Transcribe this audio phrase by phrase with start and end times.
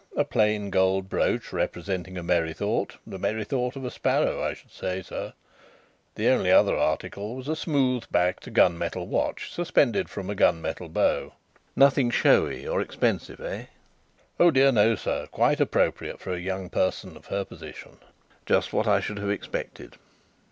[0.17, 4.55] A plain gold brooch representing a merry thought the merry thought of a sparrow, I
[4.55, 5.31] should say, sir.
[6.15, 10.59] The only other article was a smooth backed gun metal watch, suspended from a gun
[10.59, 11.33] metal bow."
[11.75, 13.65] "Nothing showy or expensive, eh?"
[14.39, 15.27] "Oh dear no, sir.
[15.27, 17.97] Quite appropriate for a young person of her position."
[18.47, 19.97] "Just what I should have expected."